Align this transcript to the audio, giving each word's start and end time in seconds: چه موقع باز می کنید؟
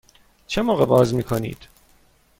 چه 0.47 0.61
موقع 0.61 0.85
باز 0.85 1.13
می 1.13 1.23
کنید؟ 1.23 1.67